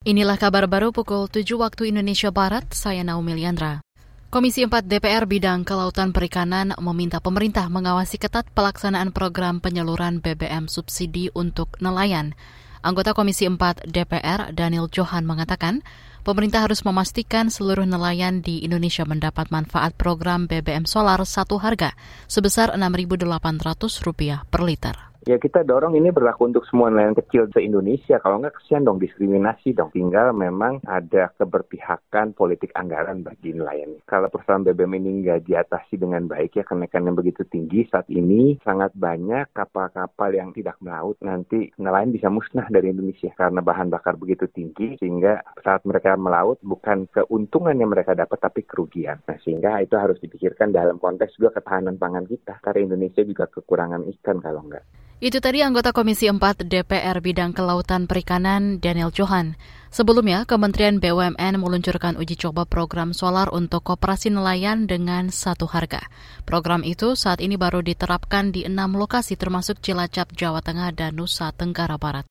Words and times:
Inilah 0.00 0.40
kabar 0.40 0.64
baru 0.64 0.96
pukul 0.96 1.28
7 1.28 1.60
waktu 1.60 1.92
Indonesia 1.92 2.32
Barat, 2.32 2.64
saya 2.72 3.04
Naomi 3.04 3.36
Liandra. 3.36 3.84
Komisi 4.32 4.64
4 4.64 4.88
DPR 4.88 5.28
Bidang 5.28 5.60
Kelautan 5.60 6.16
Perikanan 6.16 6.72
meminta 6.80 7.20
pemerintah 7.20 7.68
mengawasi 7.68 8.16
ketat 8.16 8.48
pelaksanaan 8.56 9.12
program 9.12 9.60
penyaluran 9.60 10.24
BBM 10.24 10.72
subsidi 10.72 11.28
untuk 11.36 11.76
nelayan. 11.84 12.32
Anggota 12.80 13.12
Komisi 13.12 13.44
4 13.44 13.92
DPR 13.92 14.56
Daniel 14.56 14.88
Johan 14.88 15.28
mengatakan, 15.28 15.84
pemerintah 16.24 16.64
harus 16.64 16.80
memastikan 16.80 17.52
seluruh 17.52 17.84
nelayan 17.84 18.40
di 18.40 18.64
Indonesia 18.64 19.04
mendapat 19.04 19.52
manfaat 19.52 19.92
program 20.00 20.48
BBM 20.48 20.88
solar 20.88 21.20
satu 21.28 21.60
harga 21.60 21.92
sebesar 22.24 22.72
Rp6.800 22.72 24.48
per 24.48 24.64
liter. 24.64 25.09
Ya 25.28 25.36
kita 25.36 25.68
dorong 25.68 26.00
ini 26.00 26.08
berlaku 26.08 26.48
untuk 26.48 26.64
semua 26.64 26.88
nelayan 26.88 27.12
kecil 27.12 27.44
se-Indonesia. 27.52 28.16
Kalau 28.24 28.40
nggak 28.40 28.56
kesian 28.56 28.88
dong 28.88 28.96
diskriminasi 28.96 29.76
dong. 29.76 29.92
Tinggal 29.92 30.32
memang 30.32 30.80
ada 30.88 31.28
keberpihakan 31.36 32.32
politik 32.32 32.72
anggaran 32.72 33.20
bagi 33.20 33.52
nelayan. 33.52 34.00
Kalau 34.08 34.32
persoalan 34.32 34.64
BBM 34.64 34.96
ini 34.96 35.10
nggak 35.20 35.44
diatasi 35.44 36.00
dengan 36.00 36.24
baik 36.24 36.56
ya 36.56 36.64
kenaikan 36.64 37.04
yang 37.04 37.20
begitu 37.20 37.44
tinggi 37.44 37.84
saat 37.92 38.08
ini 38.08 38.56
sangat 38.64 38.96
banyak 38.96 39.52
kapal-kapal 39.52 40.32
yang 40.32 40.56
tidak 40.56 40.80
melaut 40.80 41.20
nanti 41.20 41.68
nelayan 41.76 42.16
bisa 42.16 42.32
musnah 42.32 42.64
dari 42.72 42.88
Indonesia 42.88 43.28
karena 43.36 43.60
bahan 43.60 43.92
bakar 43.92 44.16
begitu 44.16 44.48
tinggi 44.48 44.96
sehingga 44.96 45.44
saat 45.60 45.84
mereka 45.84 46.16
melaut 46.16 46.56
bukan 46.64 47.04
keuntungan 47.12 47.76
yang 47.76 47.92
mereka 47.92 48.16
dapat 48.16 48.40
tapi 48.40 48.64
kerugian. 48.64 49.20
Nah 49.28 49.36
sehingga 49.44 49.84
itu 49.84 50.00
harus 50.00 50.16
dipikirkan 50.16 50.72
dalam 50.72 50.96
konteks 50.96 51.36
juga 51.36 51.60
ketahanan 51.60 52.00
pangan 52.00 52.24
kita 52.24 52.56
karena 52.64 52.88
Indonesia 52.88 53.20
juga 53.20 53.44
kekurangan 53.52 54.08
ikan 54.16 54.40
kalau 54.40 54.64
nggak. 54.64 54.99
Itu 55.20 55.36
tadi 55.44 55.60
anggota 55.60 55.92
Komisi 55.92 56.32
4 56.32 56.64
DPR 56.64 57.20
Bidang 57.20 57.52
Kelautan 57.52 58.08
Perikanan 58.08 58.80
Daniel 58.80 59.12
Johan. 59.12 59.52
Sebelumnya, 59.92 60.48
Kementerian 60.48 60.96
BUMN 60.96 61.60
meluncurkan 61.60 62.16
uji 62.16 62.40
coba 62.40 62.64
program 62.64 63.12
solar 63.12 63.52
untuk 63.52 63.84
koperasi 63.84 64.32
nelayan 64.32 64.88
dengan 64.88 65.28
satu 65.28 65.68
harga. 65.68 66.08
Program 66.48 66.80
itu 66.88 67.20
saat 67.20 67.44
ini 67.44 67.60
baru 67.60 67.84
diterapkan 67.84 68.48
di 68.48 68.64
enam 68.64 68.96
lokasi 68.96 69.36
termasuk 69.36 69.84
Cilacap, 69.84 70.32
Jawa 70.32 70.64
Tengah, 70.64 70.88
dan 70.96 71.12
Nusa 71.20 71.52
Tenggara 71.52 72.00
Barat. 72.00 72.24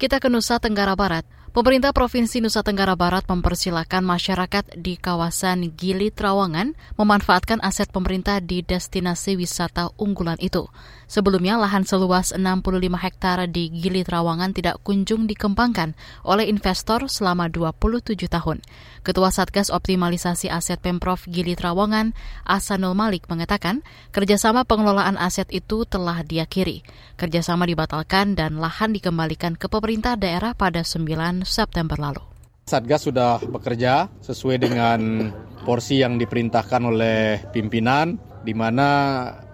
Kita 0.00 0.16
ke 0.16 0.32
Nusa 0.32 0.56
Tenggara 0.56 0.96
Barat. 0.96 1.28
Pemerintah 1.56 1.96
Provinsi 1.96 2.44
Nusa 2.44 2.60
Tenggara 2.60 3.00
Barat 3.00 3.24
mempersilahkan 3.32 4.04
masyarakat 4.04 4.76
di 4.76 5.00
kawasan 5.00 5.72
Gili 5.72 6.12
Trawangan 6.12 6.76
memanfaatkan 7.00 7.64
aset 7.64 7.88
pemerintah 7.88 8.44
di 8.44 8.60
destinasi 8.60 9.40
wisata 9.40 9.88
unggulan 9.96 10.36
itu. 10.36 10.68
Sebelumnya, 11.08 11.56
lahan 11.56 11.88
seluas 11.88 12.36
65 12.36 12.76
hektare 13.00 13.48
di 13.48 13.72
Gili 13.72 14.04
Trawangan 14.04 14.52
tidak 14.52 14.84
kunjung 14.84 15.24
dikembangkan 15.24 15.96
oleh 16.28 16.44
investor 16.44 17.08
selama 17.08 17.48
27 17.48 18.28
tahun. 18.28 18.60
Ketua 19.00 19.32
Satgas 19.32 19.72
Optimalisasi 19.72 20.52
Aset 20.52 20.84
Pemprov 20.84 21.24
Gili 21.24 21.56
Trawangan, 21.56 22.12
Asanul 22.44 22.92
Malik, 22.92 23.32
mengatakan 23.32 23.80
kerjasama 24.12 24.68
pengelolaan 24.68 25.16
aset 25.16 25.48
itu 25.48 25.88
telah 25.88 26.20
diakhiri. 26.20 26.84
Kerjasama 27.16 27.64
dibatalkan 27.64 28.36
dan 28.36 28.60
lahan 28.60 28.92
dikembalikan 28.92 29.56
ke 29.56 29.72
pemerintah 29.72 30.20
daerah 30.20 30.52
pada 30.52 30.84
9 30.84 31.45
September 31.46 31.96
lalu. 31.96 32.22
Satgas 32.66 33.06
sudah 33.06 33.38
bekerja 33.38 34.10
sesuai 34.26 34.58
dengan 34.58 35.30
porsi 35.62 36.02
yang 36.02 36.18
diperintahkan 36.18 36.82
oleh 36.82 37.38
pimpinan, 37.54 38.18
di 38.42 38.54
mana 38.58 38.88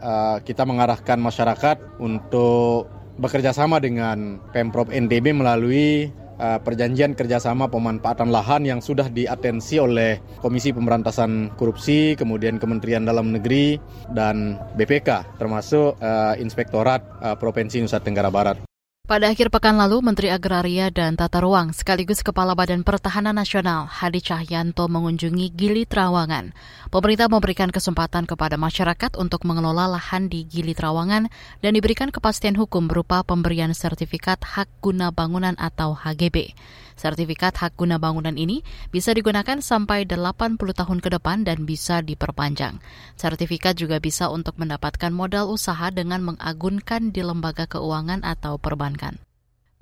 uh, 0.01 0.37
kita 0.41 0.65
mengarahkan 0.65 1.21
masyarakat 1.21 2.01
untuk 2.01 2.89
bekerja 3.21 3.53
sama 3.53 3.81
dengan 3.85 4.41
Pemprov 4.57 4.89
NTB 4.89 5.37
melalui 5.37 6.09
uh, 6.41 6.57
perjanjian 6.65 7.13
kerjasama 7.13 7.69
pemanfaatan 7.69 8.33
lahan 8.33 8.65
yang 8.65 8.81
sudah 8.81 9.13
diatensi 9.13 9.77
oleh 9.77 10.17
Komisi 10.41 10.73
Pemberantasan 10.73 11.53
Korupsi, 11.61 12.17
kemudian 12.17 12.57
Kementerian 12.57 13.05
Dalam 13.05 13.37
Negeri, 13.37 13.77
dan 14.17 14.57
BPK, 14.77 15.37
termasuk 15.37 16.01
uh, 16.01 16.33
Inspektorat 16.41 17.05
uh, 17.21 17.37
Provinsi 17.37 17.85
Nusa 17.85 18.01
Tenggara 18.01 18.33
Barat. 18.33 18.72
Pada 19.13 19.29
akhir 19.29 19.53
pekan 19.53 19.77
lalu, 19.77 20.01
Menteri 20.01 20.33
Agraria 20.33 20.89
dan 20.89 21.21
Tata 21.21 21.45
Ruang 21.45 21.77
sekaligus 21.77 22.25
Kepala 22.25 22.57
Badan 22.57 22.81
Pertahanan 22.81 23.37
Nasional 23.37 23.85
Hadi 23.85 24.25
Cahyanto 24.25 24.89
mengunjungi 24.89 25.53
Gili 25.53 25.85
Trawangan. 25.85 26.57
Pemerintah 26.89 27.29
memberikan 27.29 27.69
kesempatan 27.69 28.25
kepada 28.25 28.57
masyarakat 28.57 29.21
untuk 29.21 29.45
mengelola 29.45 29.85
lahan 29.85 30.33
di 30.33 30.49
Gili 30.49 30.73
Trawangan 30.73 31.29
dan 31.61 31.71
diberikan 31.77 32.09
kepastian 32.09 32.57
hukum 32.57 32.89
berupa 32.89 33.21
pemberian 33.21 33.77
sertifikat 33.77 34.41
hak 34.49 34.81
guna 34.81 35.13
bangunan 35.13 35.61
atau 35.61 35.93
HGB. 35.93 36.57
Sertifikat 37.03 37.59
hak 37.59 37.75
guna 37.75 37.99
bangunan 37.99 38.39
ini 38.39 38.63
bisa 38.95 39.11
digunakan 39.11 39.59
sampai 39.59 40.07
80 40.07 40.55
tahun 40.57 40.99
ke 41.03 41.09
depan 41.19 41.43
dan 41.43 41.67
bisa 41.67 41.99
diperpanjang. 41.99 42.79
Sertifikat 43.19 43.75
juga 43.75 43.99
bisa 43.99 44.31
untuk 44.31 44.55
mendapatkan 44.61 45.11
modal 45.11 45.51
usaha 45.51 45.91
dengan 45.91 46.23
mengagunkan 46.23 47.11
di 47.11 47.27
lembaga 47.27 47.67
keuangan 47.67 48.23
atau 48.23 48.55
perbankan. 48.55 49.02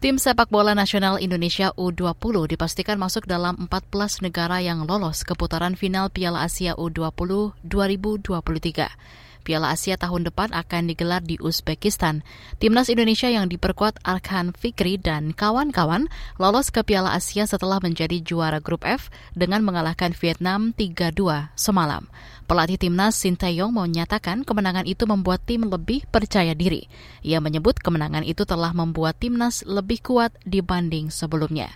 Tim 0.00 0.16
sepak 0.16 0.48
bola 0.48 0.72
nasional 0.72 1.20
Indonesia 1.20 1.76
U20 1.76 2.56
dipastikan 2.56 2.96
masuk 2.96 3.28
dalam 3.28 3.68
14 3.68 4.24
negara 4.24 4.56
yang 4.64 4.88
lolos 4.88 5.28
ke 5.28 5.36
putaran 5.36 5.76
final 5.76 6.08
Piala 6.08 6.48
Asia 6.48 6.72
U20 6.72 7.52
2023. 7.68 9.28
Piala 9.40 9.72
Asia 9.72 9.96
tahun 9.96 10.28
depan 10.28 10.52
akan 10.52 10.92
digelar 10.92 11.24
di 11.24 11.40
Uzbekistan. 11.40 12.22
Timnas 12.60 12.92
Indonesia 12.92 13.26
yang 13.26 13.48
diperkuat 13.48 14.04
Arkan 14.04 14.52
Fikri 14.52 15.00
dan 15.00 15.32
kawan-kawan 15.32 16.06
lolos 16.36 16.68
ke 16.68 16.84
Piala 16.84 17.16
Asia 17.16 17.48
setelah 17.48 17.80
menjadi 17.80 18.20
juara 18.20 18.60
grup 18.60 18.84
F 18.84 19.08
dengan 19.34 19.64
mengalahkan 19.64 20.12
Vietnam 20.12 20.76
3-2 20.76 21.56
semalam. 21.58 22.06
Pelatih 22.44 22.82
timnas 22.82 23.14
Sinteyong 23.14 23.70
menyatakan 23.70 24.42
kemenangan 24.42 24.82
itu 24.82 25.06
membuat 25.06 25.46
tim 25.46 25.64
lebih 25.64 26.02
percaya 26.10 26.50
diri. 26.50 26.90
Ia 27.22 27.38
menyebut 27.38 27.78
kemenangan 27.78 28.26
itu 28.26 28.42
telah 28.42 28.74
membuat 28.74 29.22
timnas 29.22 29.62
lebih 29.62 30.02
kuat 30.02 30.34
dibanding 30.42 31.14
sebelumnya. 31.14 31.70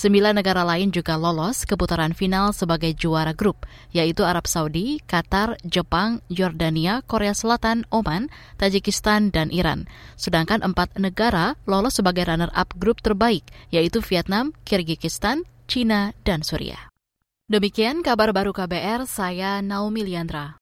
Sembilan 0.00 0.40
negara 0.40 0.64
lain 0.64 0.88
juga 0.96 1.20
lolos 1.20 1.68
ke 1.68 1.76
putaran 1.76 2.16
final 2.16 2.56
sebagai 2.56 2.96
juara 2.96 3.36
grup, 3.36 3.68
yaitu 3.92 4.24
Arab 4.24 4.48
Saudi, 4.48 4.96
Qatar, 5.04 5.60
Jepang, 5.60 6.24
Yordania, 6.32 7.04
Korea 7.04 7.36
Selatan, 7.36 7.84
Oman, 7.92 8.32
Tajikistan, 8.56 9.28
dan 9.28 9.52
Iran. 9.52 9.84
Sedangkan 10.16 10.64
empat 10.64 10.96
negara 10.96 11.52
lolos 11.68 12.00
sebagai 12.00 12.24
runner-up 12.24 12.72
grup 12.80 13.04
terbaik, 13.04 13.44
yaitu 13.68 14.00
Vietnam, 14.00 14.56
Kyrgyzstan, 14.64 15.44
China, 15.68 16.16
dan 16.24 16.40
Suriah. 16.40 16.88
Demikian 17.52 18.00
kabar 18.00 18.32
baru 18.32 18.56
KBR, 18.56 19.04
saya 19.04 19.60
Naomi 19.60 20.00
Liandra. 20.00 20.56